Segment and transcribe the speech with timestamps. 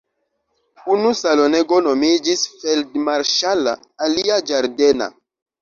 [0.93, 3.77] Unu salonego nomiĝis "feldmarŝala"
[4.07, 5.13] alia "ĝardena".